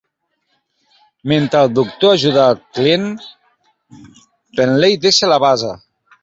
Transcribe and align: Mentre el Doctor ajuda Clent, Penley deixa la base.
Mentre 1.31 1.61
el 1.65 1.69
Doctor 1.79 2.13
ajuda 2.15 2.45
Clent, 2.79 3.05
Penley 4.57 4.91
deixa 5.05 5.31
la 5.35 5.39
base. 5.47 5.73